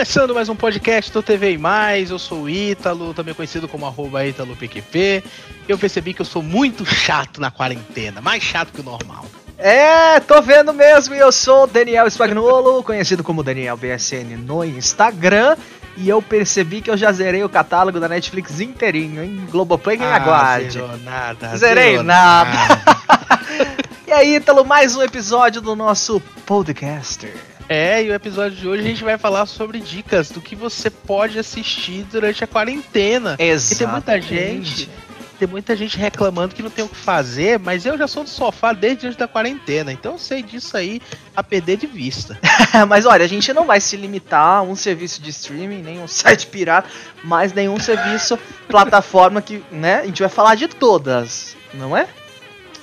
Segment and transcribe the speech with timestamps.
[0.00, 3.84] Começando mais um podcast do TV e Mais, eu sou o Ítalo, também conhecido como
[3.84, 5.22] arroba ItaloPQP.
[5.68, 9.26] Eu percebi que eu sou muito chato na quarentena, mais chato que o normal.
[9.58, 15.54] É, tô vendo mesmo, eu sou o Daniel Spagnolo, conhecido como Daniel BSN no Instagram.
[15.98, 19.46] E eu percebi que eu já zerei o catálogo da Netflix inteirinho, hein?
[19.50, 20.70] Globoplay quem Ah, aguarde.
[20.70, 21.56] zerou nada.
[21.58, 22.50] Zerei zerou nada.
[24.08, 27.32] E aí, Ítalo, mais um episódio do nosso podcaster.
[27.72, 30.90] É, e o episódio de hoje a gente vai falar sobre dicas do que você
[30.90, 33.36] pode assistir durante a quarentena.
[33.72, 34.90] E tem muita gente,
[35.38, 38.28] tem muita gente reclamando que não tem o que fazer, mas eu já sou do
[38.28, 41.00] sofá desde antes da quarentena, então eu sei disso aí
[41.36, 42.36] a perder de vista.
[42.88, 46.08] Mas olha, a gente não vai se limitar a um serviço de streaming, nem um
[46.08, 46.88] site pirata,
[47.22, 50.00] mas nenhum serviço, plataforma que, né?
[50.00, 52.08] A gente vai falar de todas, não é?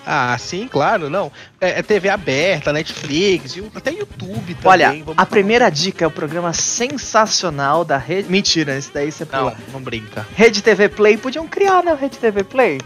[0.09, 1.29] Ah, sim, claro, não.
[1.59, 4.57] É, é TV aberta, Netflix, até YouTube também.
[4.71, 5.25] Olha, vamos a falar.
[5.25, 8.29] primeira dica é o programa sensacional da Rede.
[8.31, 9.57] Mentira, esse daí você Não, pula.
[9.73, 10.25] não brinca.
[10.33, 11.97] Rede TV Play, podiam criar, né?
[11.99, 12.79] Rede TV Play.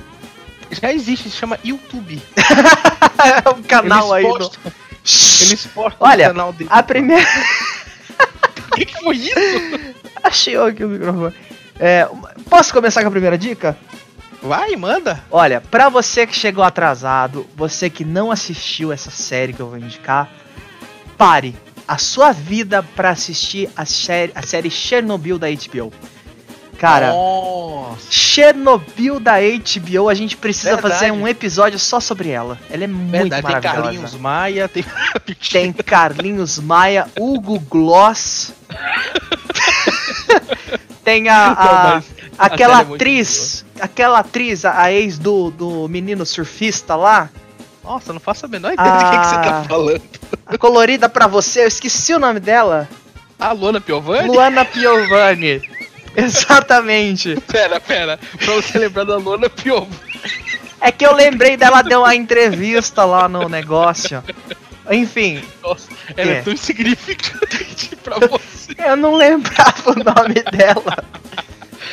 [0.72, 2.22] Já existe, se chama YouTube.
[3.46, 4.40] É um canal aí Eles no.
[4.50, 4.72] postam-
[5.42, 6.70] Eles postam Olha, no canal dele.
[6.74, 7.24] A primeira.
[8.72, 9.36] O que, que foi isso?
[10.24, 11.36] Achei aqui o microfone.
[11.80, 12.08] É,
[12.50, 13.78] posso começar com a primeira dica?
[14.42, 15.24] Vai, manda.
[15.30, 19.78] Olha, pra você que chegou atrasado, você que não assistiu essa série que eu vou
[19.78, 20.30] indicar,
[21.18, 21.56] pare
[21.88, 25.94] a sua vida pra assistir a série, a série Chernobyl da HBO.
[26.80, 28.08] Cara, Nossa.
[28.10, 30.94] Chernobyl da HBO, a gente precisa Verdade.
[30.96, 32.58] fazer um episódio só sobre ela.
[32.72, 33.82] Ela é muito Verdade, tem maravilhosa.
[33.84, 34.84] Carlinhos Maia, tem.
[35.52, 38.52] Tem Carlinhos Maia, Hugo Gloss.
[41.04, 42.02] Tem a, a-
[42.38, 47.30] aquela é atriz, aquela atriz, a, a ex do, do menino surfista lá,
[47.84, 49.64] Nossa, não faço a menor ideia de quem que você tá Ah.
[49.68, 50.02] falando.
[50.46, 52.88] a colorida pra você, eu esqueci o nome dela.
[53.40, 54.28] A Luana Piovani?
[54.28, 55.62] Luana Piovani.
[56.16, 57.36] Exatamente.
[57.48, 58.20] Pera, pera.
[58.38, 60.00] Pra você lembrar da Luana Piovani.
[60.80, 64.24] É que eu lembrei dela deu uma entrevista lá no negócio.
[64.90, 66.42] Enfim, Nossa, ela é, É.
[66.42, 68.76] tão insignificante pra você.
[68.78, 71.04] eu não lembrava o nome dela.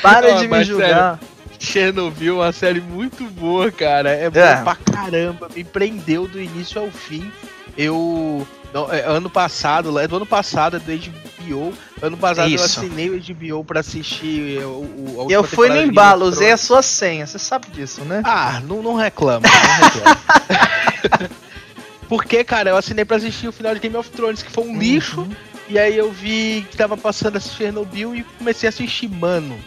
[0.03, 1.19] Para Ah, de me julgar.
[1.59, 4.11] Chernobyl é uma série muito boa, cara.
[4.11, 4.31] É, É.
[4.31, 5.49] boa pra caramba.
[5.55, 7.31] Me prendeu do início ao fim.
[7.77, 8.47] Eu.
[8.73, 11.73] não, é, ano passado, lá- é do ano passado, é do HBO.
[12.03, 12.63] Ano passado Isso.
[12.81, 16.51] eu assinei o HBO pra assistir o, o, a última Eu fui no embalo, usei
[16.53, 18.21] a sua senha, você sabe disso, né?
[18.25, 21.29] Ah, não, não reclama, não reclama.
[22.09, 24.79] Porque, cara, eu assinei pra assistir o final de Game of Thrones, que foi um
[24.79, 25.21] lixo.
[25.21, 25.31] Uhum.
[25.69, 29.09] E aí eu vi que tava passando esse Chernobyl e comecei a assistir.
[29.09, 29.59] Mano,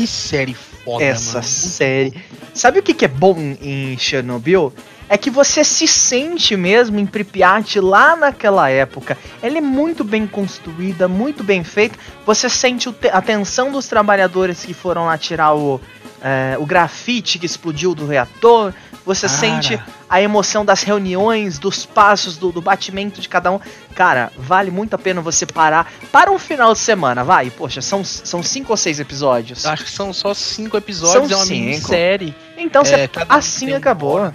[0.00, 1.44] que série foda, Essa mano.
[1.44, 2.14] série.
[2.54, 4.72] Sabe o que, que é bom em Chernobyl?
[5.08, 9.18] É que você se sente mesmo em Pripyat lá naquela época.
[9.42, 11.98] Ela é muito bem construída, muito bem feita.
[12.24, 15.80] Você sente a tensão dos trabalhadores que foram lá tirar o,
[16.22, 18.72] é, o grafite que explodiu do reator.
[19.14, 19.38] Você Cara.
[19.38, 23.58] sente a emoção das reuniões, dos passos, do, do batimento de cada um.
[23.94, 25.90] Cara, vale muito a pena você parar.
[26.12, 27.50] Para um final de semana, vai.
[27.50, 29.66] Poxa, são, são cinco ou seis episódios.
[29.66, 31.64] Acho que são só cinco episódios, São é uma cinco.
[31.66, 32.34] minissérie.
[32.56, 34.32] Então É, você assim acabou.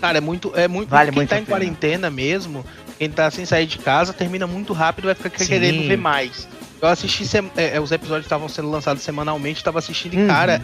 [0.00, 0.52] Cara, é muito.
[0.56, 2.64] É muito Vale quem muito tá em quarentena mesmo,
[2.98, 5.46] quem tá sem sair de casa, termina muito rápido vai ficar Sim.
[5.46, 6.48] querendo ver mais.
[6.80, 7.24] Eu assisti,
[7.58, 10.26] é, é, os episódios estavam sendo lançados semanalmente, tava assistindo e, Uhum.
[10.26, 10.62] cara.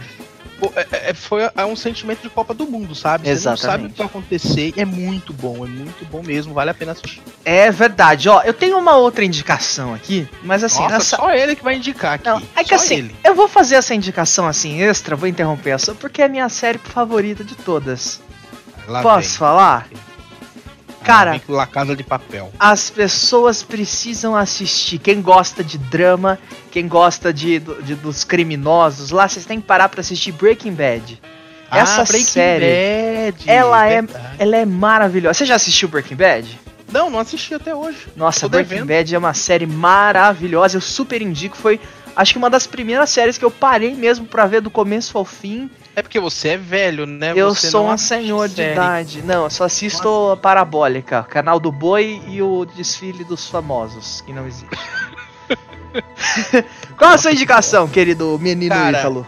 [0.59, 3.23] Pô, é- é- foi é um sentimento de Copa do Mundo, sabe?
[3.27, 3.91] Você não sabe o Exatamente.
[3.93, 4.73] que vai acontecer.
[4.75, 7.21] e É muito bom, é muito bom mesmo, vale a pena assistir.
[7.45, 8.41] É verdade, ó.
[8.43, 11.15] Eu tenho uma outra indicação aqui, mas assim, Nossa, nessa.
[11.17, 12.25] só ele que vai indicar aqui.
[12.25, 13.15] Não, é que só assim, ele.
[13.23, 16.49] eu vou fazer essa indicação assim extra, vou interromper a sua, porque é a minha
[16.49, 18.21] série favorita de todas.
[18.87, 19.37] Lá Posso vem.
[19.37, 19.87] falar?
[21.07, 22.51] Cara, La Casa de Papel.
[22.59, 24.99] as pessoas precisam assistir.
[24.99, 26.37] Quem gosta de drama,
[26.71, 31.19] quem gosta de, de- dos criminosos, lá vocês têm que parar pra assistir Breaking Bad.
[31.71, 34.35] Essa Ah, Breaking série, Bad, ela é- verdade.
[34.39, 35.33] Ela é maravilhosa.
[35.33, 36.59] Você já assistiu Breaking Bad?
[36.91, 38.07] Não, não assisti até hoje.
[38.15, 38.87] Nossa, Breaking devendo.
[38.87, 40.77] Bad é uma série maravilhosa.
[40.77, 41.57] Eu super indico.
[41.57, 41.79] Foi,
[42.15, 45.25] acho que uma das primeiras séries que eu parei mesmo pra ver do começo ao
[45.25, 45.69] fim.
[45.97, 47.33] É porque você é velho, né?
[47.35, 48.73] eu Você sou um senhor de série.
[48.73, 49.23] idade.
[49.23, 54.31] Não, eu só assisto a Parabólica, canal do Boi e o desfile dos famosos, que
[54.31, 54.77] não existe.
[56.95, 59.25] Qual a sua indicação, querido menino Cara, Ítalo?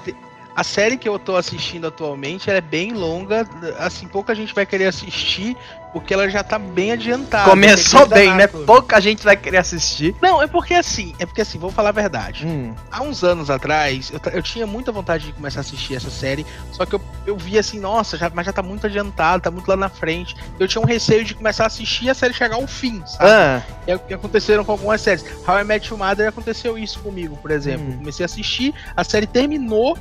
[0.60, 3.48] A série que eu tô assistindo atualmente é bem longa,
[3.78, 5.56] assim, pouca gente vai querer assistir,
[5.94, 7.50] porque ela já tá bem adiantada.
[7.50, 8.46] Começou bem, né?
[8.46, 10.14] Pouca gente vai querer assistir.
[10.22, 12.46] Não, é porque assim, é porque assim, vou falar a verdade.
[12.46, 12.76] Hum.
[12.92, 16.46] Há uns anos atrás, eu, eu, tinha muita vontade de começar a assistir essa série,
[16.74, 19.66] só que eu, eu vi assim, nossa, já, mas já tá muito adiantada, tá muito
[19.66, 20.36] lá na frente.
[20.60, 23.30] Eu tinha um receio de começar a assistir e a série chegar ao fim, sabe?
[23.30, 23.64] Ah.
[23.88, 25.24] É o que aconteceram com algumas séries.
[25.48, 27.94] How I Met Your Mother aconteceu isso comigo, por exemplo.
[27.94, 28.00] Hum.
[28.00, 29.98] Comecei a assistir, a série terminou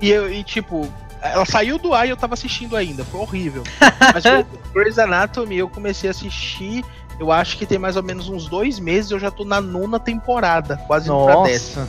[0.00, 0.90] e, eu, e tipo,
[1.22, 3.04] ela saiu do ar e eu tava assistindo ainda.
[3.04, 3.62] Foi horrível.
[4.14, 6.84] Mas o Grey's Anatomy eu comecei a assistir.
[7.18, 9.10] Eu acho que tem mais ou menos uns dois meses.
[9.10, 11.32] Eu já tô na nona temporada, quase Nossa.
[11.32, 11.88] pra décima.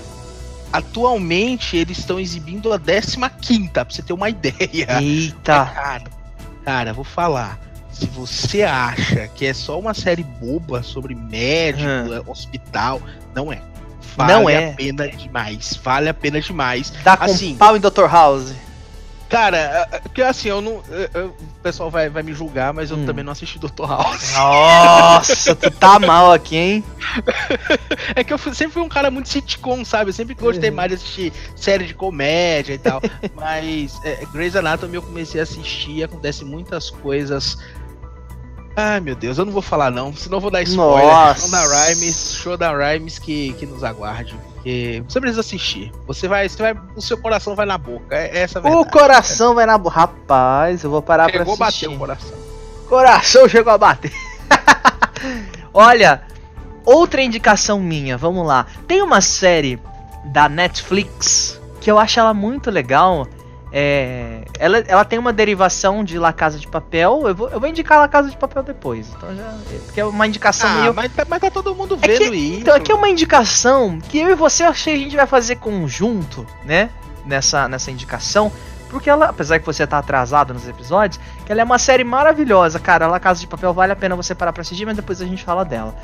[0.73, 5.01] Atualmente eles estão exibindo a décima quinta, pra você ter uma ideia.
[5.01, 5.65] Eita!
[5.65, 6.03] cara,
[6.63, 7.59] cara, vou falar.
[7.91, 12.23] Se você acha que é só uma série boba sobre médico, hum.
[12.31, 13.01] hospital,
[13.35, 13.61] não é.
[14.15, 14.69] Vale não é.
[14.69, 15.79] a pena demais.
[15.83, 16.91] Vale a pena demais.
[17.03, 18.07] Dá com assim, pau em Dr.
[18.09, 18.53] House.
[19.31, 20.83] Cara, é, é, porque assim, eu não.
[21.13, 23.05] Eu, o pessoal vai, vai me julgar, mas eu hum.
[23.05, 23.87] também não assisti Dr.
[23.87, 24.33] House.
[24.33, 26.83] Nossa, tu tá mal aqui, hein?
[28.13, 30.09] é que eu sempre fui um cara muito sitcom, sabe?
[30.09, 30.75] Eu sempre gostei uhum.
[30.75, 33.01] mais de assistir série de comédia e tal.
[33.33, 37.57] mas é, Grey's Anatomy eu comecei a assistir, acontece muitas coisas
[38.75, 41.05] Ai meu Deus, eu não vou falar não, senão eu vou dar spoiler.
[41.05, 41.41] Nossa.
[41.41, 44.35] Show da Rhymes, show da Rhymes que, que nos aguarde.
[44.53, 45.91] Porque você precisa assistir.
[46.07, 46.81] Você vai, você vai.
[46.95, 48.15] O seu coração vai na boca.
[48.15, 48.87] É, é essa a verdade.
[48.87, 49.95] O coração vai na boca.
[49.95, 51.89] Rapaz, eu vou parar chegou pra assistir.
[51.89, 52.37] Chegou a bater o coração.
[52.87, 54.11] Coração chegou a bater.
[55.73, 56.21] Olha,
[56.85, 58.65] outra indicação minha, vamos lá.
[58.87, 59.79] Tem uma série
[60.25, 63.27] da Netflix que eu acho ela muito legal
[63.73, 67.23] é, ela, ela tem uma derivação de La Casa de Papel.
[67.25, 69.07] Eu vou, eu vou indicar La Casa de Papel depois.
[69.15, 70.93] Então já, porque é uma indicação ah, meio.
[70.93, 72.59] Mas, tá, mas tá todo mundo vendo é que, isso.
[72.59, 75.55] Então, aqui é uma indicação que eu e você achei que a gente vai fazer
[75.55, 76.89] conjunto, né?
[77.25, 78.51] Nessa, nessa indicação.
[78.89, 82.77] Porque ela, apesar que você tá atrasado nos episódios, que ela é uma série maravilhosa,
[82.77, 83.07] cara.
[83.07, 85.45] La Casa de Papel vale a pena você parar pra assistir, mas depois a gente
[85.45, 85.95] fala dela.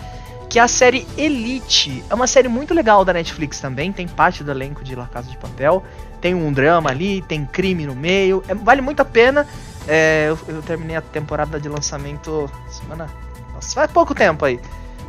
[0.50, 2.02] Que é a série Elite.
[2.10, 5.30] É uma série muito legal da Netflix também, tem parte do elenco de La Casa
[5.30, 5.84] de Papel
[6.22, 8.44] tem um drama ali, tem crime no meio.
[8.48, 9.48] É, vale muito a pena.
[9.88, 13.10] É, eu, eu, terminei a temporada de lançamento semana.
[13.54, 14.60] Nossa, faz pouco tempo aí.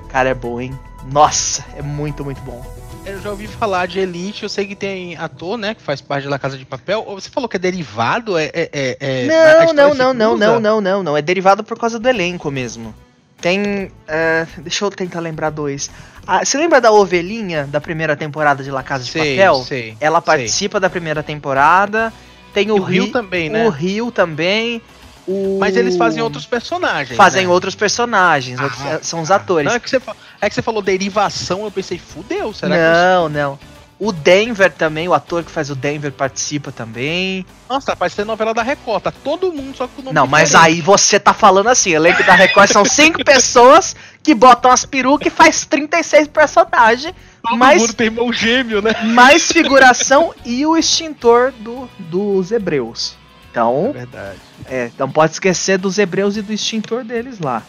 [0.08, 0.78] Cara, é bom, hein?
[1.10, 2.64] Nossa, é muito, muito bom.
[3.04, 6.28] Eu já ouvi falar de Elite, eu sei que tem ator, né, que faz parte
[6.28, 7.04] da Casa de Papel.
[7.14, 8.36] Você falou que é derivado?
[8.36, 11.16] É, é, é, é não, não, não, não, não, não, não, não.
[11.16, 12.94] É derivado por causa do elenco mesmo.
[13.40, 13.86] Tem.
[13.86, 15.90] Uh, deixa eu tentar lembrar dois.
[16.26, 19.54] Ah, você lembra da ovelhinha da primeira temporada de La Casa de sei, Papel?
[19.64, 20.80] Sei, Ela participa sei.
[20.80, 22.12] da primeira temporada.
[22.52, 23.66] Tem o, Rio também, né?
[23.66, 24.82] O Rio também.
[25.26, 25.58] O...
[25.60, 27.16] Mas eles fazem outros personagens.
[27.16, 27.52] Fazem né?
[27.52, 29.66] outros personagens, ah, outros, eh, são os atores.
[29.66, 30.00] Não, é, que você,
[30.40, 33.34] é que você falou derivação, eu pensei, fudeu, será não, que.
[33.34, 33.58] Não, não.
[34.00, 37.44] O Denver também, o ator que faz o Denver participa também.
[37.68, 40.54] Nossa, tá parecendo novela da Record, tá todo mundo só com o nome Não, mas
[40.54, 45.26] aí você tá falando assim, elenco da Record são cinco pessoas que botam as perucas
[45.26, 47.12] e faz 36 personagens.
[47.42, 48.92] Todo mais, mundo tem irmão gêmeo, né?
[49.02, 53.16] Mais figuração e o extintor do, dos hebreus.
[53.50, 54.38] Então, é verdade.
[54.66, 57.62] É, não pode esquecer dos hebreus e do extintor deles lá.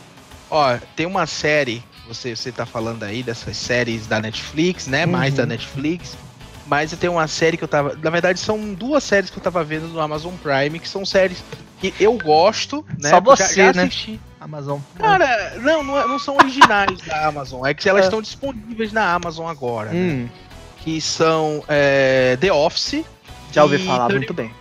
[0.51, 5.05] Ó, tem uma série você, você tá falando aí dessas séries da Netflix, né?
[5.05, 5.11] Uhum.
[5.11, 6.17] Mais da Netflix.
[6.65, 7.97] Mas eu tenho uma série que eu tava.
[8.01, 11.43] Na verdade, são duas séries que eu tava vendo no Amazon Prime, que são séries
[11.79, 13.09] que eu gosto, né?
[13.09, 13.89] Só você, já, já né?
[14.39, 14.79] Amazon.
[14.97, 17.65] Cara, não, não, é, não são originais da Amazon.
[17.65, 18.05] É que elas é.
[18.05, 19.99] estão disponíveis na Amazon agora, né?
[19.99, 20.23] hum.
[20.23, 20.29] né?
[20.83, 23.03] Que são é, The Office.
[23.51, 24.51] Já ouvi falar muito bem.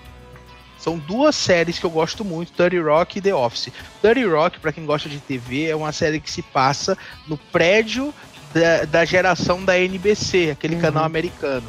[0.79, 3.73] São duas séries que eu gosto muito, Dirty Rock e The Office.
[4.03, 8.15] Dirty Rock, para quem gosta de TV, é uma série que se passa no prédio
[8.55, 10.81] da, da geração da NBC, aquele uhum.
[10.81, 11.67] canal americano.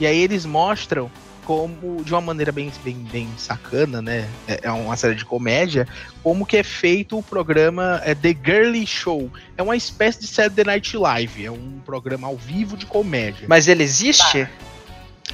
[0.00, 1.10] E aí eles mostram
[1.48, 4.28] como, de uma maneira bem, bem, bem sacana, né?
[4.46, 5.88] É, é uma série de comédia,
[6.22, 9.30] como que é feito o programa é, The Girly Show.
[9.56, 13.46] É uma espécie de Saturday Night Live, é um programa ao vivo de comédia.
[13.48, 14.44] Mas ele existe?
[14.44, 14.50] Tá.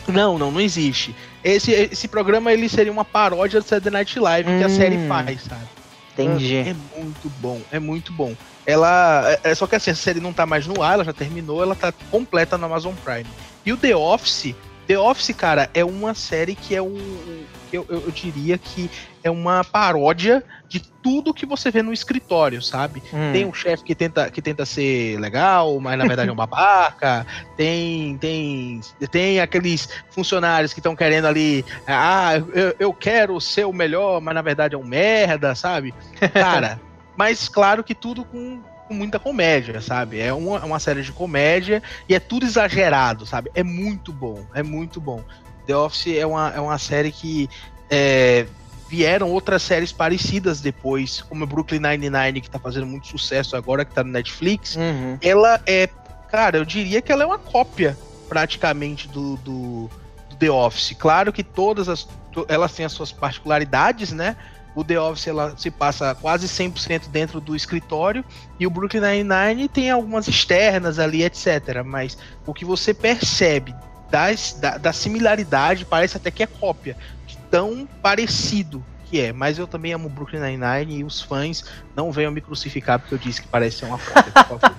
[0.08, 1.14] Não, não, não existe.
[1.42, 4.96] Esse, esse programa ele seria uma paródia do Saturday Night Live hum, que a série
[4.96, 5.08] hum.
[5.08, 5.64] faz, sabe?
[6.12, 6.56] Entendi.
[6.56, 8.34] É muito bom, é muito bom.
[8.66, 9.24] Ela.
[9.44, 11.62] É, é, só que assim, a série não tá mais no ar, ela já terminou,
[11.62, 13.26] ela tá completa no Amazon Prime.
[13.66, 14.54] E o The Office,
[14.86, 17.46] The Office, cara, é uma série que é um.
[17.72, 18.88] Eu, eu, eu, diria que
[19.24, 23.02] é uma paródia de tudo que você vê no escritório, sabe?
[23.12, 23.32] Hum.
[23.32, 27.26] Tem um chefe que tenta, que tenta ser legal, mas na verdade é um babaca.
[27.56, 31.64] tem, tem, tem aqueles funcionários que estão querendo ali.
[31.86, 35.92] Ah, eu, eu quero ser o melhor, mas na verdade é um merda, sabe?
[36.32, 36.80] Cara,
[37.16, 40.20] mas claro que tudo com com muita comédia, sabe?
[40.20, 43.50] É uma, uma série de comédia e é tudo exagerado, sabe?
[43.54, 45.22] É muito bom, é muito bom.
[45.66, 47.48] The Office é uma, é uma série que
[47.90, 48.46] é,
[48.88, 53.94] vieram outras séries parecidas depois, como Brooklyn Nine-Nine, que tá fazendo muito sucesso agora, que
[53.94, 54.76] tá no Netflix.
[54.76, 55.18] Uhum.
[55.20, 55.88] Ela é,
[56.30, 57.96] cara, eu diria que ela é uma cópia
[58.28, 59.90] praticamente do, do,
[60.28, 60.94] do The Office.
[60.98, 62.06] Claro que todas as.
[62.48, 64.36] Elas têm as suas particularidades, né?
[64.74, 68.24] O The Office ela se passa quase 100% dentro do escritório
[68.58, 71.82] e o Brooklyn Nine-Nine tem algumas externas ali, etc.
[71.84, 73.74] Mas o que você percebe
[74.10, 79.32] das, da, da similaridade parece até que é cópia, de tão parecido que é.
[79.32, 81.64] Mas eu também amo Brooklyn Nine-Nine e os fãs
[81.94, 84.76] não venham me crucificar porque eu disse que parece ser uma cópia, por favor.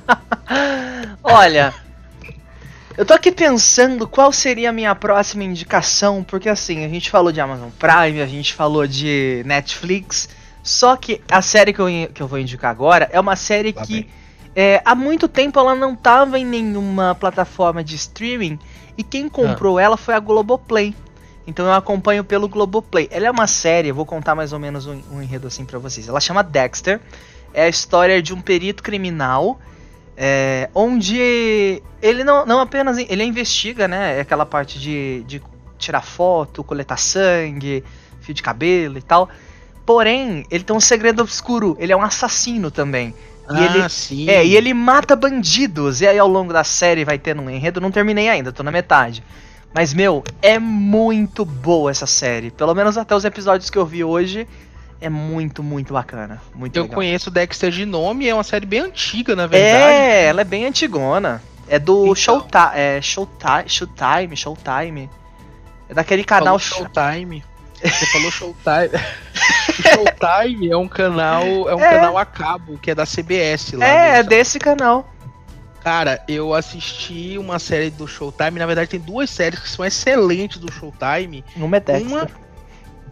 [1.23, 1.73] Olha,
[2.97, 7.31] eu tô aqui pensando qual seria a minha próxima indicação, porque assim, a gente falou
[7.31, 10.29] de Amazon Prime, a gente falou de Netflix,
[10.63, 13.85] só que a série que eu, que eu vou indicar agora é uma série Lá
[13.85, 14.07] que
[14.55, 18.57] é, há muito tempo ela não tava em nenhuma plataforma de streaming
[18.97, 19.81] e quem comprou ah.
[19.81, 20.95] ela foi a Globoplay.
[21.45, 23.07] Então eu acompanho pelo Globoplay.
[23.11, 25.77] Ela é uma série, eu vou contar mais ou menos um, um enredo assim para
[25.77, 26.07] vocês.
[26.07, 26.99] Ela chama Dexter.
[27.53, 29.59] É a história de um perito criminal
[30.17, 34.19] é, onde ele não, não apenas ele investiga, né?
[34.19, 35.41] Aquela parte de, de
[35.77, 37.83] tirar foto, coletar sangue,
[38.21, 39.29] fio de cabelo e tal.
[39.85, 41.75] Porém, ele tem um segredo obscuro.
[41.79, 43.13] Ele é um assassino também.
[43.49, 44.29] E ah, ele, sim.
[44.29, 46.01] É, e ele mata bandidos.
[46.01, 47.81] E aí ao longo da série vai tendo um enredo.
[47.81, 49.23] Não terminei ainda, tô na metade.
[49.73, 52.49] Mas, meu, é muito boa essa série.
[52.49, 54.47] Pelo menos até os episódios que eu vi hoje
[54.99, 56.41] é muito, muito bacana.
[56.53, 56.95] Muito Eu legal.
[56.95, 59.93] conheço Dexter de nome, é uma série bem antiga, na verdade.
[59.93, 61.41] É, ela é bem antigona.
[61.67, 62.15] É do então.
[62.15, 65.09] Showtime, é Showtime, Showtime, Showtime.
[65.89, 67.43] É daquele canal Showtime.
[67.81, 68.91] Você falou Showtime.
[69.81, 71.89] Showtime é um canal, é um é.
[71.89, 73.85] canal a cabo que é da CBS lá.
[73.85, 75.09] É, é desse canal.
[75.83, 78.57] Cara, eu assisti uma série do Showtime.
[78.57, 81.45] Na verdade, tem duas séries que são excelentes do Showtime.
[81.55, 82.07] Uma é Dexter.
[82.07, 82.27] Uma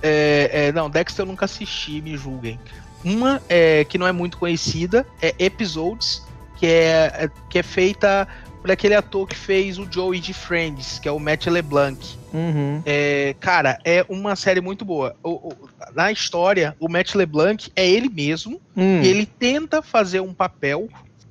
[0.04, 2.60] é, é, não, Dexter eu nunca assisti, me julguem.
[3.04, 6.22] Uma é, que não é muito conhecida é Episodes,
[6.58, 8.28] que é, é, que é feita
[8.62, 12.00] por aquele ator que fez o Joey de Friends, que é o Matt LeBlanc.
[12.34, 12.82] Uhum.
[12.86, 15.16] É, cara, é uma série muito boa.
[15.22, 15.54] O, o,
[15.94, 19.02] na história, o Matt LeBlanc é ele mesmo hum.
[19.02, 20.88] e ele tenta fazer um papel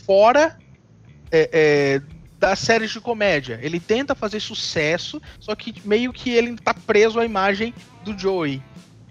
[0.06, 0.58] fora
[1.30, 2.02] é, é,
[2.42, 3.60] das séries de comédia.
[3.62, 7.72] Ele tenta fazer sucesso, só que meio que ele tá preso à imagem
[8.04, 8.60] do Joey.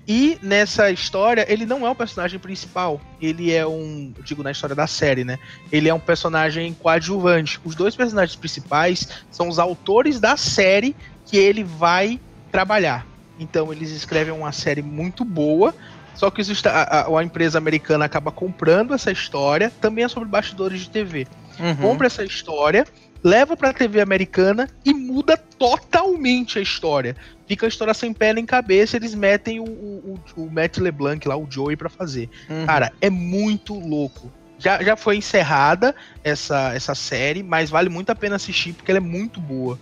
[0.05, 2.99] E nessa história, ele não é o personagem principal.
[3.21, 4.13] Ele é um.
[4.25, 5.39] Digo na história da série, né?
[5.71, 7.57] Ele é um personagem coadjuvante.
[7.63, 10.93] Os dois personagens principais são os autores da série
[11.25, 12.19] que ele vai
[12.51, 13.07] trabalhar.
[13.39, 15.73] Então eles escrevem uma série muito boa.
[16.15, 19.71] Só que a, a, a empresa americana acaba comprando essa história.
[19.79, 21.27] Também é sobre bastidores de TV.
[21.59, 21.75] Uhum.
[21.75, 22.85] Compra essa história
[23.23, 27.15] leva pra TV americana e muda totalmente a história.
[27.47, 31.35] Fica a história sem pé nem cabeça, eles metem o, o, o Matt LeBlanc lá,
[31.35, 32.29] o Joey, para fazer.
[32.49, 32.65] Uhum.
[32.65, 34.31] Cara, é muito louco.
[34.57, 38.99] Já, já foi encerrada essa, essa série, mas vale muito a pena assistir porque ela
[38.99, 39.79] é muito boa.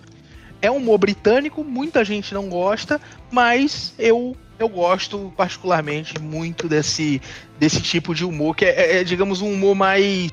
[0.62, 3.00] É um humor britânico, muita gente não gosta,
[3.32, 7.22] mas eu eu gosto particularmente muito desse,
[7.58, 10.30] desse tipo de humor, que é, é, é digamos, um humor mais,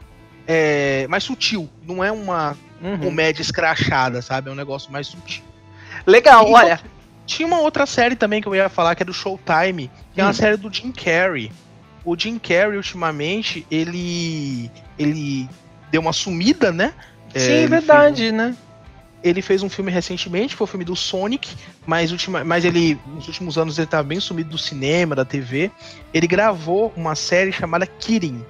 [0.48, 1.70] é, mais sutil.
[1.86, 2.99] Não é uma uhum.
[2.99, 4.49] comédia escrachada, sabe?
[4.49, 5.45] É um negócio mais sutil.
[6.06, 6.80] Legal, e, olha.
[7.26, 10.23] Tinha uma outra série também que eu ia falar, que é do Showtime, que hum.
[10.23, 10.35] é uma hum.
[10.35, 11.50] série do Jim Carrey.
[12.04, 14.71] O Jim Carrey, ultimamente, ele.
[14.97, 15.49] ele
[15.90, 16.95] deu uma sumida, né?
[17.35, 18.56] Sim, é, verdade, né?
[19.23, 23.26] Ele fez um filme recentemente, foi o filme do Sonic, mas, ultima, mas ele, nos
[23.26, 25.71] últimos anos, ele estava bem sumido do cinema, da TV.
[26.14, 28.45] Ele gravou uma série chamada Kirin,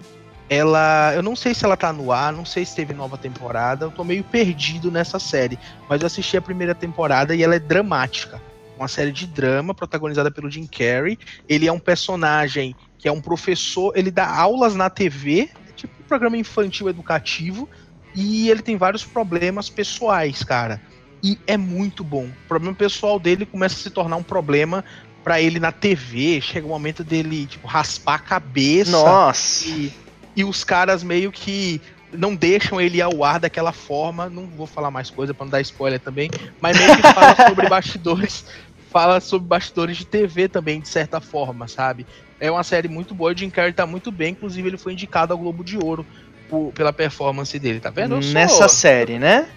[0.48, 1.12] ela.
[1.14, 3.90] Eu não sei se ela tá no ar, não sei se teve nova temporada, eu
[3.90, 5.58] tô meio perdido nessa série.
[5.88, 8.40] Mas eu assisti a primeira temporada e ela é dramática.
[8.76, 11.18] Uma série de drama protagonizada pelo Jim Carrey.
[11.48, 16.06] Ele é um personagem que é um professor, ele dá aulas na TV, tipo um
[16.06, 17.68] programa infantil educativo,
[18.14, 20.80] e ele tem vários problemas pessoais, cara.
[21.22, 22.26] E é muito bom.
[22.26, 24.84] O problema pessoal dele começa a se tornar um problema
[25.24, 26.40] para ele na TV.
[26.40, 28.90] Chega o um momento dele, tipo, raspar a cabeça.
[28.92, 29.68] Nossa!
[29.68, 30.05] E
[30.37, 31.81] e os caras meio que
[32.12, 34.28] não deixam ele ao ar daquela forma.
[34.28, 37.69] Não vou falar mais coisa para não dar spoiler também, mas meio que fala sobre
[37.69, 38.45] bastidores,
[38.90, 42.07] fala sobre bastidores de TV também, de certa forma, sabe?
[42.38, 45.33] É uma série muito boa, o Jim Carrey tá muito bem, inclusive ele foi indicado
[45.33, 46.07] ao Globo de Ouro
[46.50, 48.23] por, pela performance dele, tá vendo?
[48.23, 48.33] Sou...
[48.33, 49.49] Nessa série, né?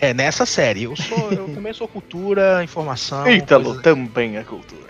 [0.00, 0.82] É, nessa série.
[0.82, 3.26] Eu sou, eu também sou cultura, informação.
[3.30, 3.82] Ítalo coisa...
[3.82, 4.82] também é cultura.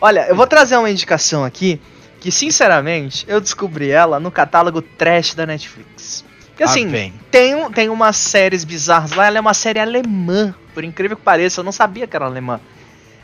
[0.00, 1.80] Olha, eu vou trazer uma indicação aqui
[2.26, 6.24] que sinceramente eu descobri ela no catálogo trash da Netflix.
[6.56, 10.82] Que assim, ah, tem, tem umas séries bizarras lá, ela é uma série alemã, por
[10.82, 12.60] incrível que pareça, eu não sabia que era alemã.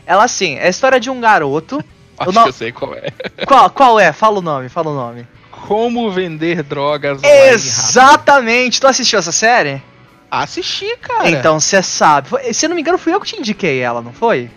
[0.07, 1.85] Ela, assim, é a história de um garoto.
[2.17, 2.43] Acho no...
[2.45, 3.11] que eu sei qual é.
[3.45, 4.13] Qual, qual é?
[4.13, 5.27] Fala o nome, fala o nome.
[5.51, 8.81] Como vender drogas Exatamente!
[8.81, 9.83] Tu assistiu essa série?
[10.31, 11.29] Assisti, cara.
[11.29, 12.29] Então você sabe.
[12.55, 14.49] Se não me engano, fui eu que te indiquei ela, não foi?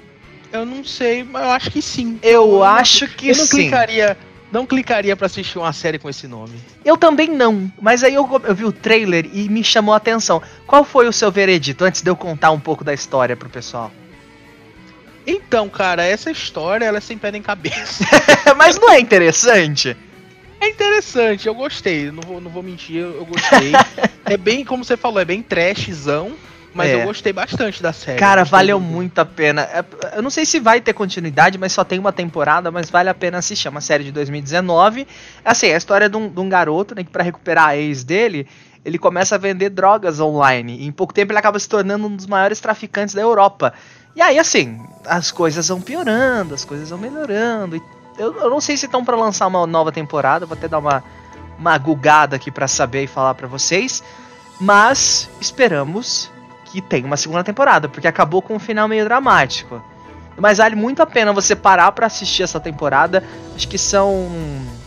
[0.56, 2.20] Eu não sei, mas eu acho que sim.
[2.22, 3.58] Eu, eu acho que eu não sim.
[3.58, 4.18] clicaria,
[4.52, 6.54] não clicaria para assistir uma série com esse nome.
[6.84, 10.42] Eu também não, mas aí eu, eu, vi o trailer e me chamou a atenção.
[10.66, 13.92] Qual foi o seu veredito antes de eu contar um pouco da história pro pessoal?
[15.28, 18.06] Então, cara, essa história ela é sem pé nem cabeça.
[18.56, 19.98] mas não é interessante?
[20.60, 23.72] É interessante, eu gostei, não vou, não vou mentir, eu gostei.
[24.26, 26.34] é bem, como você falou, é bem trashzão.
[26.76, 26.96] Mas é.
[26.96, 28.20] eu gostei bastante da série.
[28.20, 29.62] Cara, valeu muito a pena.
[29.62, 29.86] É,
[30.18, 33.14] eu não sei se vai ter continuidade, mas só tem uma temporada, mas vale a
[33.14, 33.70] pena assistir.
[33.70, 35.08] É uma série de 2019.
[35.46, 38.04] Assim, é a história de um, de um garoto, né, que pra recuperar a ex
[38.04, 38.46] dele,
[38.84, 40.80] ele começa a vender drogas online.
[40.80, 43.74] E em pouco tempo ele acaba se tornando um dos maiores traficantes da Europa.
[44.14, 47.82] E aí, assim, as coisas vão piorando, as coisas vão melhorando.
[48.18, 51.02] Eu, eu não sei se estão para lançar uma nova temporada, vou até dar uma,
[51.58, 54.04] uma gugada aqui para saber e falar para vocês.
[54.60, 56.35] Mas esperamos
[56.76, 59.82] que tem uma segunda temporada, porque acabou com um final meio dramático.
[60.38, 63.24] Mas vale muito a pena você parar para assistir essa temporada.
[63.56, 64.30] Acho que são.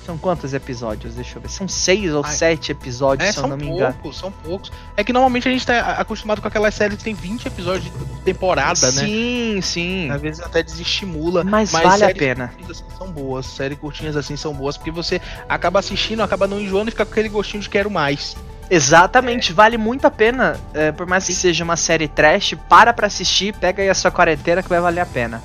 [0.05, 1.15] São quantos episódios?
[1.15, 1.49] Deixa eu ver.
[1.49, 3.93] São seis ou Ai, sete episódios, é, se eu não me engano.
[3.93, 4.73] São poucos, são poucos.
[4.97, 7.91] É que normalmente a gente tá acostumado com aquelas séries que tem 20 episódios de
[8.25, 9.03] temporada, sim, né?
[9.03, 10.11] Sim, sim.
[10.11, 11.45] Às vezes até desestimula.
[11.45, 12.53] Mas, mas vale a pena.
[12.71, 13.47] Assim são boas.
[13.47, 17.13] Séries curtinhas assim são boas, porque você acaba assistindo, acaba não enjoando e fica com
[17.13, 18.35] aquele gostinho de quero mais.
[18.71, 23.07] Exatamente, vale muito a pena, é, por mais que seja uma série trash, para pra
[23.07, 25.43] assistir, pega aí a sua quarentena que vai valer a pena.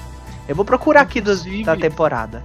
[0.48, 2.44] Eu vou procurar aqui do, da temporada.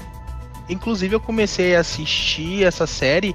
[0.69, 3.35] Inclusive eu comecei a assistir essa série,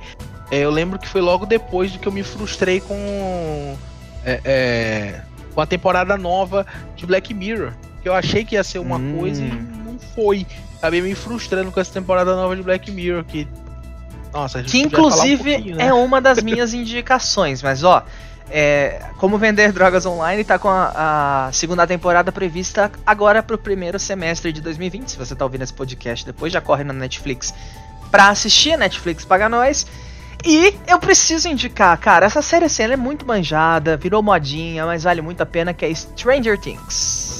[0.49, 3.75] é, eu lembro que foi logo depois de que eu me frustrei com
[4.23, 5.21] é, é,
[5.53, 7.73] com a temporada nova de Black Mirror.
[8.01, 9.17] Que eu achei que ia ser uma hum.
[9.17, 10.45] coisa e não foi.
[10.77, 13.47] Acabei me frustrando com essa temporada nova de Black Mirror, que
[14.33, 15.87] nossa, que inclusive um né?
[15.87, 18.03] é uma das minhas indicações, mas ó,
[18.49, 23.59] é, como vender drogas online tá com a, a segunda temporada prevista agora para o
[23.59, 25.09] primeiro semestre de 2020.
[25.09, 27.53] Se você tá ouvindo esse podcast depois, já corre na Netflix
[28.11, 29.87] pra assistir, a Netflix paga nós.
[30.45, 35.03] E eu preciso indicar, cara, essa série assim, ela é muito manjada, virou modinha, mas
[35.03, 37.32] vale muito a pena, que é Stranger Things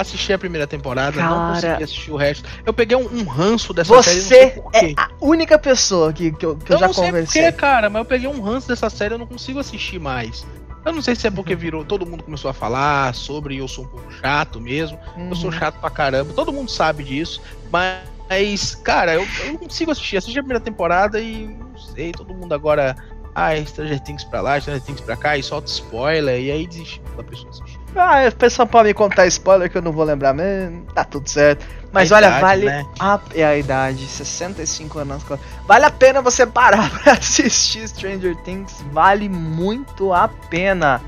[0.00, 1.28] assisti a primeira temporada, Cara...
[1.28, 2.48] não consegui assistir o resto.
[2.64, 4.60] Eu peguei um, um ranço dessa Você série.
[4.60, 7.42] Você é a única pessoa que, que eu, que eu, eu já não conversei.
[7.42, 10.46] Sei cara, mas eu peguei um ranço dessa série, eu não consigo assistir mais.
[10.84, 13.84] Eu não sei se é porque virou, todo mundo começou a falar sobre, eu sou
[13.84, 14.98] um pouco chato mesmo.
[15.16, 15.28] Uhum.
[15.30, 15.58] Eu sou uhum.
[15.58, 20.16] chato pra caramba, todo mundo sabe disso, mas, cara, eu, eu não consigo assistir.
[20.16, 22.96] Assisti a primeira temporada e não sei, todo mundo agora.
[23.36, 27.02] Ah, Stranger Things pra lá, Stranger Things pra cá, e solta spoiler, e aí desiste
[27.16, 27.83] da pessoa assistir.
[27.96, 30.84] Ah, o pessoal pode me contar spoiler que eu não vou lembrar mesmo.
[30.94, 31.64] Tá tudo certo.
[31.92, 32.66] Mas a olha, idade, vale.
[32.66, 32.86] Né?
[32.98, 35.22] A, é a idade, 65 anos.
[35.66, 38.84] Vale a pena você parar pra assistir Stranger Things.
[38.90, 41.00] Vale muito a pena.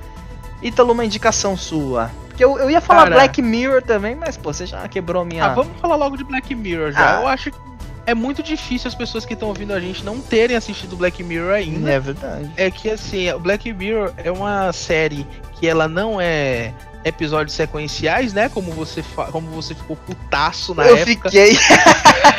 [0.63, 2.11] Ítalo, uma indicação sua.
[2.29, 5.47] Porque eu, eu ia falar Cara, Black Mirror também, mas pô, você já quebrou minha.
[5.47, 7.19] Ah, vamos falar logo de Black Mirror já.
[7.19, 7.23] Ah.
[7.23, 7.59] Eu acho que
[8.07, 11.53] é muito difícil as pessoas que estão ouvindo a gente não terem assistido Black Mirror
[11.53, 11.91] ainda.
[11.91, 12.51] É verdade.
[12.57, 15.27] É que assim, o Black Mirror é uma série
[15.59, 16.73] que ela não é
[17.07, 18.49] episódios sequenciais, né?
[18.49, 21.29] Como você, como você ficou putaço na eu época.
[21.29, 21.57] Eu fiquei.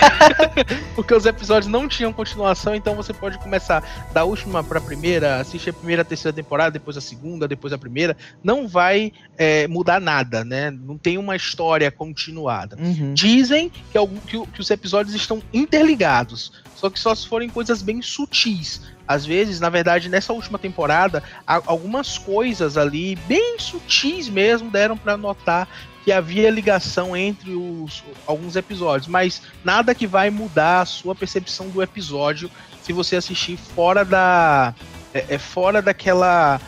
[0.94, 5.70] Porque os episódios não tinham continuação, então você pode começar da última pra primeira, assistir
[5.70, 8.18] a primeira, a terceira temporada, depois a segunda, depois a primeira.
[8.44, 10.70] Não vai é, mudar nada, né?
[10.70, 12.76] Não tem uma história continuada.
[12.78, 13.14] Uhum.
[13.14, 17.82] Dizem que, algum, que, que os episódios estão interligados, só que só se forem coisas
[17.82, 24.70] bem sutis às vezes, na verdade, nessa última temporada, algumas coisas ali, bem sutis mesmo,
[24.70, 25.68] deram para notar
[26.04, 31.70] que havia ligação entre os, alguns episódios, mas nada que vai mudar a sua percepção
[31.70, 34.74] do episódio se você assistir fora da.
[35.14, 36.60] É, é fora daquela.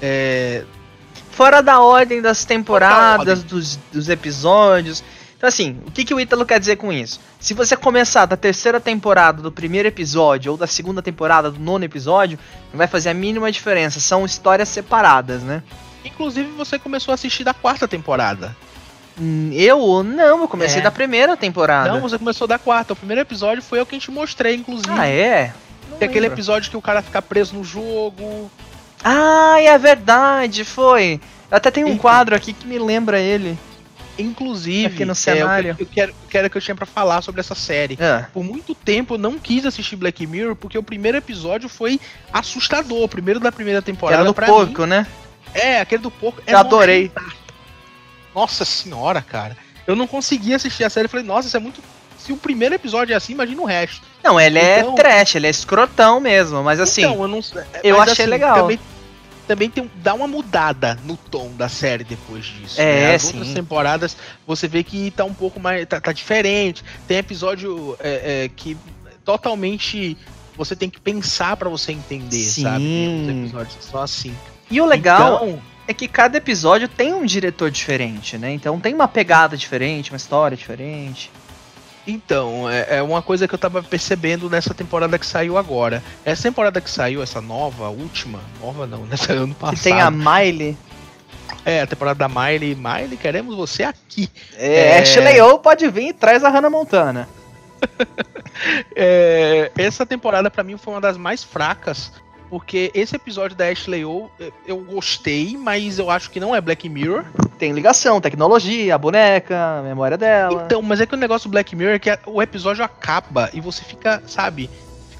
[0.00, 0.64] É,
[1.30, 3.44] fora da ordem das temporadas, ordem.
[3.46, 5.02] Dos, dos episódios.
[5.36, 7.20] Então, assim, o que, que o Ítalo quer dizer com isso?
[7.38, 11.84] Se você começar da terceira temporada do primeiro episódio ou da segunda temporada do nono
[11.84, 12.38] episódio,
[12.72, 14.00] não vai fazer a mínima diferença.
[14.00, 15.62] São histórias separadas, né?
[16.04, 18.56] Inclusive, você começou a assistir da quarta temporada.
[19.20, 20.82] Hum, eu não, eu comecei é.
[20.82, 21.90] da primeira temporada.
[21.90, 22.94] Não, você começou da quarta.
[22.94, 24.90] O primeiro episódio foi o que a gente mostrei, inclusive.
[24.90, 25.52] Ah, é?
[25.98, 28.50] Tem aquele episódio que o cara fica preso no jogo.
[29.04, 31.20] Ah, é verdade, foi.
[31.50, 33.58] Até tem um quadro aqui que me lembra ele.
[34.18, 35.68] Inclusive, aqui no cenário.
[35.68, 37.98] É, eu, eu, quero, eu quero que eu tinha para falar sobre essa série.
[38.00, 38.26] É.
[38.32, 42.00] Por muito tempo eu não quis assistir Black Mirror porque o primeiro episódio foi
[42.32, 43.04] assustador.
[43.04, 44.22] O primeiro da primeira temporada.
[44.22, 44.88] Era do porco, mim.
[44.88, 45.06] né?
[45.54, 46.42] É, aquele do porco.
[46.46, 47.10] É eu adorei.
[48.34, 49.56] Nossa senhora, cara.
[49.86, 51.06] eu não conseguia assistir a série.
[51.06, 51.80] Eu falei, nossa, isso é muito.
[52.18, 54.02] Se o primeiro episódio é assim, imagina o resto.
[54.22, 57.02] Não, ele é então, é trash, ele é escrotão mesmo, mas assim.
[57.02, 57.40] Então, eu, não,
[57.82, 58.62] eu achei assim, legal.
[58.62, 58.80] Também,
[59.46, 62.80] também tem, dá uma mudada no tom da série depois disso.
[62.80, 63.14] É, né?
[63.14, 63.38] As sim.
[63.38, 65.86] outras temporadas você vê que tá um pouco mais.
[65.86, 66.84] tá, tá diferente.
[67.06, 68.76] Tem episódio é, é, que
[69.24, 70.16] totalmente
[70.56, 72.62] você tem que pensar para você entender, sim.
[72.62, 72.84] sabe?
[72.84, 74.34] Tem episódios só assim.
[74.70, 78.52] E o legal então, é que cada episódio tem um diretor diferente, né?
[78.52, 81.30] Então tem uma pegada diferente, uma história diferente.
[82.06, 86.02] Então, é, é, uma coisa que eu tava percebendo nessa temporada que saiu agora.
[86.24, 89.76] Essa temporada que saiu, essa nova, última, nova não, nessa ano passado.
[89.76, 90.76] Que tem a Miley.
[91.64, 92.76] É, a temporada da Miley.
[92.76, 94.30] Miley, queremos você aqui.
[94.56, 95.00] É, é...
[95.00, 97.28] Ashley O pode vir e traz a Hannah Montana.
[98.94, 102.12] é, essa temporada para mim foi uma das mais fracas
[102.48, 104.30] porque esse episódio da Ashley O
[104.66, 107.24] eu gostei, mas eu acho que não é Black Mirror.
[107.58, 110.64] Tem ligação, tecnologia, a boneca, a memória dela.
[110.64, 113.60] Então, mas é que o negócio do Black Mirror é que o episódio acaba e
[113.60, 114.70] você fica, sabe,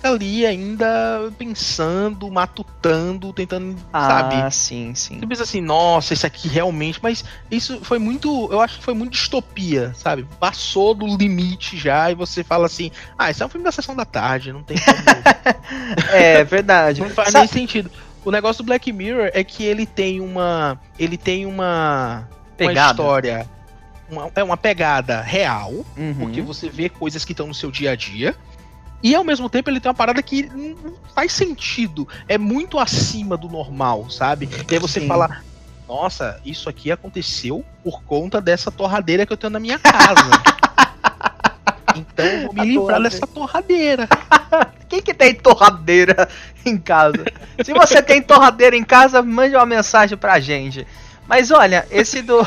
[0.07, 4.35] ali ainda pensando, matutando, tentando, ah, sabe?
[4.37, 5.19] Ah, sim, sim.
[5.19, 6.99] Você pensa assim, nossa, isso aqui realmente.
[7.03, 8.49] Mas isso foi muito.
[8.51, 10.27] Eu acho que foi muito distopia, sabe?
[10.41, 13.95] Passou do limite já e você fala assim, ah, isso é um filme da sessão
[13.95, 14.97] da tarde, não tem como.
[16.13, 17.01] é verdade.
[17.01, 17.47] não faz sabe?
[17.47, 17.91] nem sentido.
[18.27, 20.81] O negócio do Black Mirror é que ele tem uma.
[20.99, 22.29] Ele tem uma.
[22.57, 22.81] Pegada.
[22.81, 23.49] Uma história.
[24.11, 26.15] Uma, é uma pegada real, uhum.
[26.19, 28.37] porque você vê coisas que estão no seu dia a dia.
[29.03, 32.09] E ao mesmo tempo ele tem uma parada que não faz sentido.
[32.29, 34.49] É muito acima do normal, sabe?
[34.69, 35.07] E aí você Sim.
[35.07, 35.43] fala,
[35.89, 40.31] nossa, isso aqui aconteceu por conta dessa torradeira que eu tenho na minha casa.
[41.95, 44.09] então eu vou me a livrar dessa torradeira.
[44.89, 46.29] Quem que tem torradeira
[46.65, 47.25] em casa?
[47.65, 50.87] Se você tem torradeira em casa, mande uma mensagem pra gente.
[51.29, 52.47] Mas olha, esse do.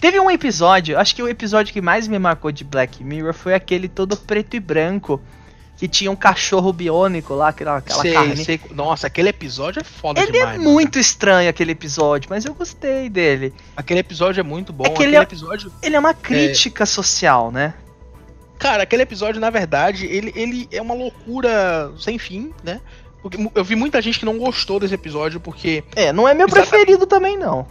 [0.00, 3.52] Teve um episódio, acho que o episódio que mais me marcou de Black Mirror foi
[3.52, 5.20] aquele todo preto e branco
[5.80, 8.44] que tinha um cachorro biônico lá, aquela, aquela sei, carne.
[8.44, 8.60] Sei.
[8.72, 10.56] Nossa, aquele episódio é foda ele demais.
[10.56, 13.54] É muito estranho, aquele episódio, mas eu gostei dele.
[13.74, 14.84] Aquele episódio é muito bom.
[14.84, 15.72] É aquele é, episódio...
[15.82, 16.86] Ele é uma crítica é...
[16.86, 17.72] social, né?
[18.58, 22.78] Cara, aquele episódio, na verdade, ele, ele é uma loucura sem fim, né?
[23.22, 25.82] Porque eu vi muita gente que não gostou desse episódio, porque.
[25.96, 27.66] É, não é meu preferido também, não.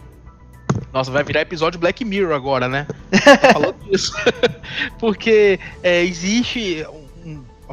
[0.92, 2.88] Nossa, vai virar episódio Black Mirror agora, né?
[3.52, 4.12] Falando isso.
[4.98, 6.84] porque é, existe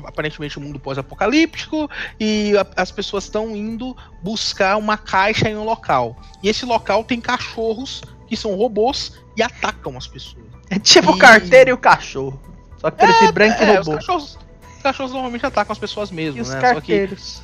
[0.08, 5.64] aparentemente um mundo pós-apocalíptico e a, as pessoas estão indo buscar uma caixa em um
[5.64, 6.16] local.
[6.42, 10.46] E esse local tem cachorros que são robôs e atacam as pessoas.
[10.70, 11.20] É tipo e...
[11.20, 12.42] carteiro e o cachorro.
[12.78, 13.92] Só que preto é, e branco é, e robô.
[13.92, 14.40] Os cachorros,
[14.78, 16.62] os cachorros normalmente atacam as pessoas mesmo, e os né?
[16.62, 17.42] Carteiros.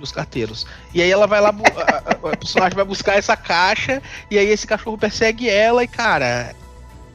[0.00, 0.64] Os carteiros.
[0.94, 4.46] E aí ela vai lá, a, a, a personagem vai buscar essa caixa, e aí
[4.46, 6.54] esse cachorro persegue ela, e cara,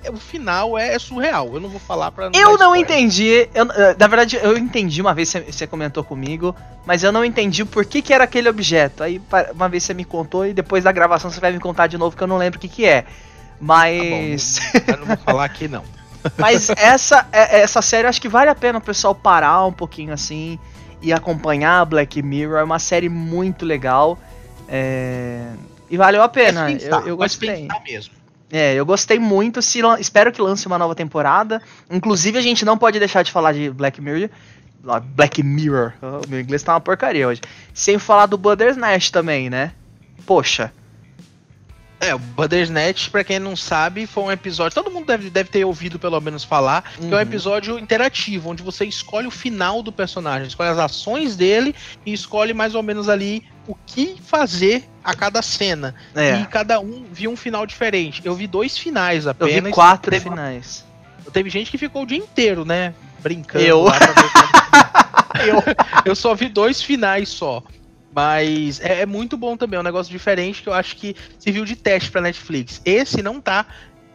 [0.10, 1.50] o final é, é, surreal.
[1.54, 2.30] Eu não vou falar pra.
[2.30, 3.48] Não eu não entendi.
[3.54, 7.64] Eu, eh, na verdade, eu entendi uma vez você comentou comigo, mas eu não entendi
[7.66, 9.04] por que, que era aquele objeto.
[9.04, 9.22] Aí
[9.54, 12.16] uma vez você me contou e depois da gravação você vai me contar de novo
[12.16, 13.06] que eu não lembro o que, que é.
[13.60, 14.60] Mas.
[14.72, 15.84] Tá bom, eu não vou falar aqui não.
[16.38, 20.14] mas essa, é, essa série acho que vale a pena o pessoal parar um pouquinho
[20.14, 20.58] assim
[21.02, 22.60] e acompanhar Black Mirror.
[22.60, 24.18] É uma série muito legal.
[24.68, 25.46] É...
[25.90, 26.66] E valeu a pena.
[26.66, 27.68] Pensar, eu, eu gostei.
[27.86, 28.23] mesmo.
[28.56, 29.64] É, eu gostei muito.
[29.64, 31.60] Se, espero que lance uma nova temporada.
[31.90, 34.30] Inclusive, a gente não pode deixar de falar de Black Mirror.
[35.16, 35.94] Black Mirror.
[36.00, 37.42] Oh, meu inglês tá uma porcaria hoje.
[37.74, 39.72] Sem falar do Bandersnatch também, né?
[40.24, 40.72] Poxa.
[42.04, 44.76] É, o Bandersnatch, pra quem não sabe, foi um episódio.
[44.76, 46.92] Todo mundo deve, deve ter ouvido pelo menos falar.
[47.00, 47.08] Uhum.
[47.08, 51.36] Que é um episódio interativo, onde você escolhe o final do personagem, escolhe as ações
[51.36, 51.74] dele
[52.06, 55.96] e escolhe mais ou menos ali o que fazer a cada cena.
[56.14, 56.42] É.
[56.42, 58.22] E cada um viu um final diferente.
[58.26, 59.56] Eu vi dois finais apenas.
[59.56, 60.86] Eu vi quatro teve, finais.
[61.32, 62.94] Teve gente que ficou o dia inteiro, né?
[63.22, 63.64] Brincando.
[63.64, 63.86] Eu.
[65.48, 65.64] eu,
[66.04, 67.64] eu só vi dois finais só.
[68.16, 71.66] Mas é, é, muito bom também, é um negócio diferente que eu acho que serviu
[71.66, 72.82] de teste pra Netflix.
[72.86, 73.66] Esse não tá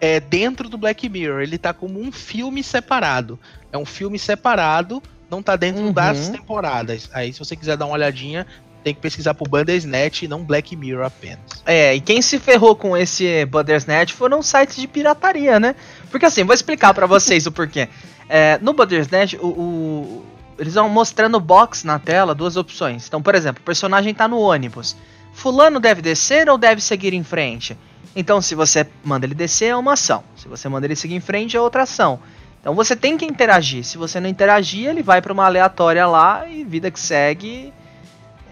[0.01, 3.39] é, dentro do Black Mirror, ele tá como um filme separado.
[3.73, 5.93] É um filme separado, não tá dentro uhum.
[5.93, 7.11] das temporadas.
[7.13, 8.47] Aí, se você quiser dar uma olhadinha,
[8.83, 11.63] tem que pesquisar por Bandersnatch e não Black Mirror apenas.
[11.67, 15.75] É, e quem se ferrou com esse Bandersnatch foram sites de pirataria, né?
[16.11, 17.89] Porque assim, vou explicar para vocês o porquê.
[18.29, 20.27] É, no Bandersnatch, o, o,
[20.59, 23.07] eles vão mostrando box na tela, duas opções.
[23.07, 24.97] Então, por exemplo, o personagem tá no ônibus.
[25.33, 27.77] Fulano deve descer ou deve seguir em frente?
[28.17, 30.25] Então, se você manda ele descer, é uma ação.
[30.37, 32.19] Se você manda ele seguir em frente, é outra ação.
[32.61, 33.85] Então você tem que interagir.
[33.85, 37.73] Se você não interagir, ele vai para uma aleatória lá e vida que segue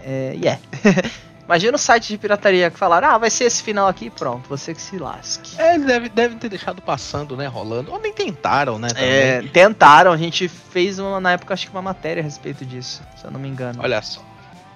[0.03, 0.61] é, yeah.
[1.47, 4.73] Imagina o site de pirataria que falaram, ah, vai ser esse final aqui pronto, você
[4.73, 5.59] que se lasque.
[5.59, 7.89] É, eles devem, devem ter deixado passando, né, rolando.
[7.89, 8.89] Ou nem tentaram, né?
[8.95, 13.01] É, tentaram, a gente fez uma, na época, acho que uma matéria a respeito disso,
[13.15, 13.79] se eu não me engano.
[13.81, 14.21] Olha só.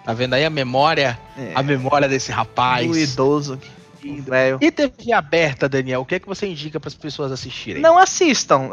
[0.05, 1.19] Tá vendo aí a memória?
[1.38, 1.51] É.
[1.53, 2.88] A memória desse rapaz.
[2.88, 3.60] Do idoso.
[4.04, 4.58] Velho.
[4.62, 7.82] E TV aberta, Daniel, o que é que você indica para as pessoas assistirem?
[7.82, 8.70] Não assistam.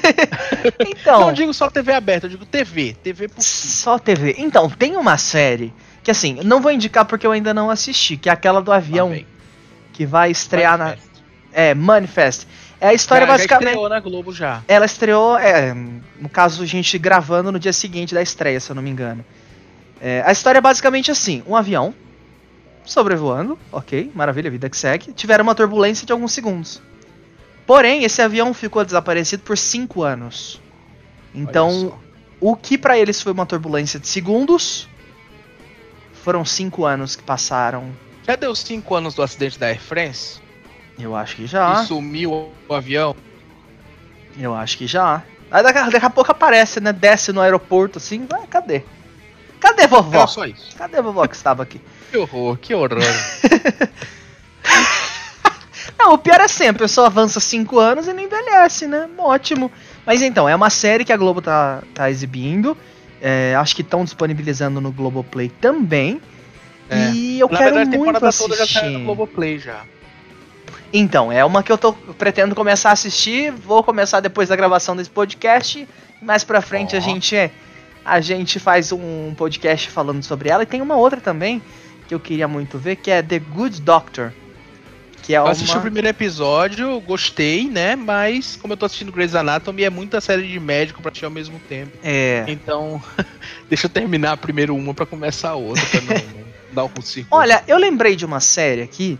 [0.80, 1.20] então.
[1.20, 2.96] Não digo só TV aberta, eu digo TV.
[3.02, 4.34] TV por Só TV.
[4.38, 8.28] Então, tem uma série que assim, não vou indicar porque eu ainda não assisti, que
[8.28, 9.24] é aquela do avião ah,
[9.92, 11.10] que vai estrear Manifest.
[11.52, 11.60] na.
[11.60, 12.46] É, Manifest.
[12.80, 13.64] É a história já, basicamente.
[13.64, 14.62] Já estreou na Globo já.
[14.68, 15.74] Ela estreou, é,
[16.18, 19.24] no caso, a gente gravando no dia seguinte da estreia, se eu não me engano.
[20.00, 21.94] É, a história é basicamente assim: um avião
[22.86, 26.80] sobrevoando, ok, maravilha, vida que segue, tiveram uma turbulência de alguns segundos.
[27.66, 30.60] Porém, esse avião ficou desaparecido por 5 anos.
[31.34, 31.98] Então,
[32.40, 34.88] o que para eles foi uma turbulência de segundos,
[36.22, 37.90] foram 5 anos que passaram.
[38.26, 40.40] Já deu 5 anos do acidente da Air France?
[40.98, 41.82] Eu acho que já.
[41.82, 43.14] E sumiu o avião?
[44.38, 45.22] Eu acho que já.
[45.50, 46.92] Aí daqui, daqui a pouco aparece, né?
[46.92, 48.82] Desce no aeroporto assim, vai, cadê?
[49.60, 50.18] Cadê vovó?
[50.18, 50.76] Era só isso.
[50.76, 51.80] Cadê a vovó que estava aqui?
[52.10, 52.98] Que horror, que horror.
[55.98, 59.08] não, o pior é sempre, a pessoa avança 5 anos e não envelhece, né?
[59.18, 59.70] Ótimo.
[60.04, 62.76] Mas então, é uma série que a Globo tá, tá exibindo.
[63.20, 66.20] É, acho que estão disponibilizando no Globoplay também.
[66.88, 67.10] É.
[67.10, 68.50] E eu Na quero verdade, muito a assistir.
[68.50, 69.82] Toda já tá no Globoplay já.
[70.92, 73.50] Então, é uma que eu tô pretendo começar a assistir.
[73.50, 75.86] Vou começar depois da gravação desse podcast.
[76.22, 76.98] Mais pra frente oh.
[76.98, 77.50] a gente
[78.04, 80.62] a gente faz um podcast falando sobre ela.
[80.62, 81.60] E tem uma outra também
[82.06, 84.32] que eu queria muito ver, que é The Good Doctor.
[85.22, 85.50] Que é eu uma...
[85.50, 87.96] assisti o primeiro episódio, gostei, né?
[87.96, 91.30] Mas como eu tô assistindo Grey's Anatomy, é muita série de médico pra assistir ao
[91.32, 91.90] mesmo tempo.
[92.02, 92.44] É.
[92.46, 93.02] Então,
[93.68, 96.22] deixa eu terminar primeiro uma para começar a outra, pra não,
[96.72, 97.34] dar um circuito.
[97.34, 99.18] Olha, eu lembrei de uma série aqui.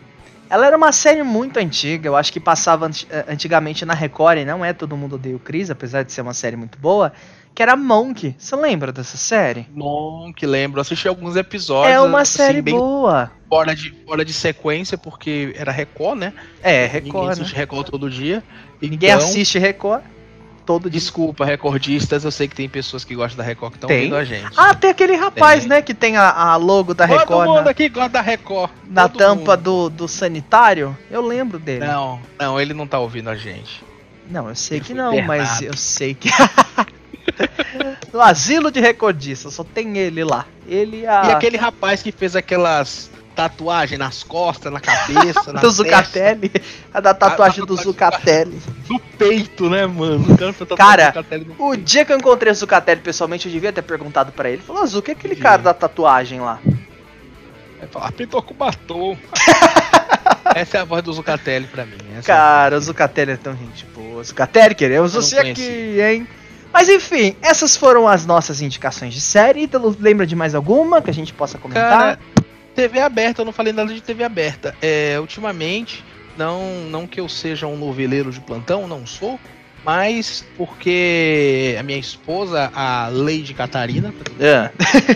[0.49, 2.88] Ela era uma série muito antiga, eu acho que passava
[3.27, 6.35] antigamente na Record, e não é Todo Mundo Odeia o Chris, apesar de ser uma
[6.35, 7.12] série muito boa,
[7.56, 8.36] que era Monk.
[8.38, 9.66] Você lembra dessa série?
[9.72, 10.78] Monk, lembro.
[10.78, 11.94] Assisti alguns episódios.
[11.94, 13.30] É uma assim, série boa.
[13.48, 16.34] Fora de, fora de sequência, porque era Record, né?
[16.62, 17.14] É, Record.
[17.14, 17.58] Ninguém assiste né?
[17.58, 18.44] Record todo dia.
[18.80, 20.02] Ninguém então, assiste Record
[20.66, 21.00] todo dia.
[21.00, 24.24] Desculpa, recordistas, eu sei que tem pessoas que gostam da Record que estão ouvindo a
[24.24, 24.52] gente.
[24.54, 25.68] Ah, tem aquele rapaz, tem.
[25.70, 27.46] né, que tem a, a logo da Todo Record.
[27.46, 28.70] Todo mundo na, aqui gosta da Record.
[28.86, 30.94] Na tampa do, do sanitário.
[31.10, 31.86] Eu lembro dele.
[31.86, 33.82] Não, não, ele não tá ouvindo a gente.
[34.28, 36.28] Não, eu sei ele que não, mas eu sei que.
[38.12, 40.46] no asilo de recordista, só tem ele lá.
[40.66, 41.26] Ele a...
[41.26, 46.50] E aquele rapaz que fez aquelas tatuagens nas costas, na cabeça, na Do Zucatelli.
[46.92, 48.58] A da tatuagem a, do Zucatelli.
[48.88, 50.24] Do peito, né, mano?
[50.76, 51.12] Cara,
[51.58, 54.62] o dia que eu encontrei o Zucatelli pessoalmente, eu devia ter perguntado para ele.
[54.62, 56.58] Falou, Azul, que é aquele cara da tatuagem lá?
[57.80, 59.16] É, falar, pintou com batom.
[60.54, 61.98] Essa é a voz do Zucatelli pra mim.
[62.24, 64.24] Cara, é o Zucatelli é tão gente boa.
[64.24, 66.26] Zucatelli, queremos você aqui, hein?
[66.76, 69.62] Mas enfim, essas foram as nossas indicações de série.
[69.62, 71.90] Então, lembra de mais alguma que a gente possa comentar?
[71.90, 72.18] Cara,
[72.74, 74.76] TV aberta, eu não falei nada de TV aberta.
[74.82, 76.04] É, ultimamente,
[76.36, 79.40] não, não que eu seja um noveleiro de plantão, não sou,
[79.82, 84.70] mas porque a minha esposa, a Lady Catarina, é.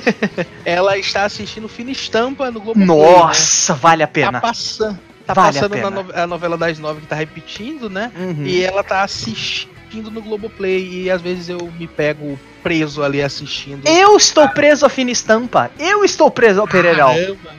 [0.64, 2.80] ela está assistindo Fina Estampa no Globo.
[2.80, 3.78] Nossa, né?
[3.82, 4.32] vale a pena.
[4.32, 8.10] Tá passando, tá vale passando a, no, a, novela das nove que tá repetindo, né?
[8.16, 8.46] Uhum.
[8.46, 13.20] E ela tá assistindo assistindo no Globoplay e às vezes eu me pego preso ali
[13.20, 13.86] assistindo.
[13.88, 15.70] Eu estou preso a fina estampa.
[15.78, 17.12] Eu estou preso ao Pereiral.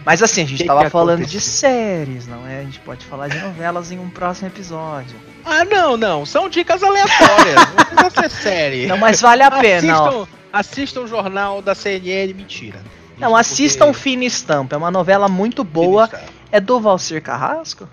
[0.06, 1.40] Mas assim, a gente que tava que falando aconteceu?
[1.40, 2.60] de séries, não é?
[2.60, 5.16] A gente pode falar de novelas em um próximo episódio.
[5.44, 6.26] Ah, não, não.
[6.26, 7.56] São dicas aleatórias.
[7.94, 8.88] não precisa ser série.
[8.88, 9.94] Não, mas vale a pena.
[9.94, 12.80] Assistam, assistam o jornal da CNN, mentira.
[13.18, 14.00] Não, assistam porque...
[14.00, 14.76] Fina Estampa.
[14.76, 16.10] É uma novela muito boa.
[16.50, 17.90] É do Valcir Carrasco?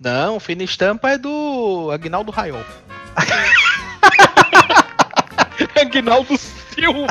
[0.00, 2.64] Não, Fina Estampa é do Agnaldo Raiol.
[5.80, 7.06] Aguinaldo Silva.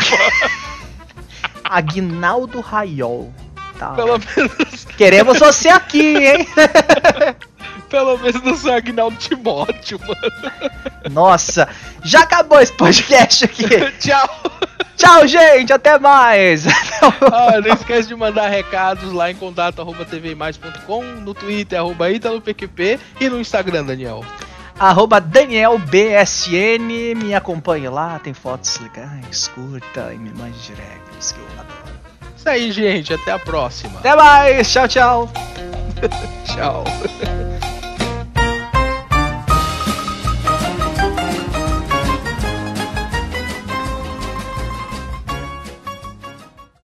[1.64, 3.34] Aguinaldo Raiol.
[3.78, 3.92] Tá.
[3.92, 4.86] Pelo menos.
[4.98, 6.48] Queremos você aqui, hein?
[7.90, 10.72] Pelo menos não sou Agnaldo Timóteo, mano.
[11.10, 11.68] Nossa,
[12.04, 13.66] já acabou esse podcast aqui.
[14.00, 14.30] Tchau.
[14.96, 15.74] Tchau, gente.
[15.74, 16.68] Até mais.
[16.68, 23.00] ah, não esquece de mandar recados lá em contato arroba tvmais.com, no Twitter arroba ItaloPQP
[23.20, 24.24] e no Instagram, Daniel
[24.80, 31.46] arroba DanielBSN, me acompanhe lá, tem fotos legais, curta e me mande directs que eu
[31.60, 32.00] adoro.
[32.36, 34.00] Isso aí, gente, até a próxima.
[34.00, 35.30] Até mais, tchau, tchau.
[36.46, 36.84] tchau.